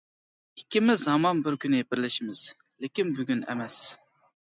[0.27, 2.43] -ئىككىمىز ھامان بىر كۈنى بىرلىشىشىمىز،
[2.87, 3.83] لېكىن بۈگۈن ئەمەس.